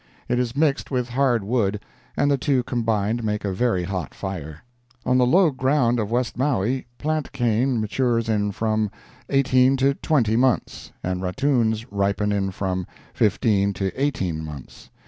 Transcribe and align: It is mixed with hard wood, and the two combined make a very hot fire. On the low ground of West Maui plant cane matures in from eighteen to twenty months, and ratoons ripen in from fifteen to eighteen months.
It 0.27 0.39
is 0.39 0.57
mixed 0.57 0.89
with 0.89 1.09
hard 1.09 1.43
wood, 1.43 1.79
and 2.17 2.31
the 2.31 2.37
two 2.39 2.63
combined 2.63 3.23
make 3.23 3.45
a 3.45 3.53
very 3.53 3.83
hot 3.83 4.15
fire. 4.15 4.63
On 5.05 5.19
the 5.19 5.27
low 5.27 5.51
ground 5.51 5.99
of 5.99 6.09
West 6.09 6.39
Maui 6.39 6.87
plant 6.97 7.31
cane 7.33 7.79
matures 7.79 8.27
in 8.27 8.51
from 8.51 8.89
eighteen 9.29 9.77
to 9.77 9.93
twenty 9.93 10.35
months, 10.35 10.91
and 11.03 11.21
ratoons 11.21 11.85
ripen 11.91 12.31
in 12.31 12.49
from 12.49 12.87
fifteen 13.13 13.73
to 13.73 13.91
eighteen 13.95 14.43
months. 14.43 14.89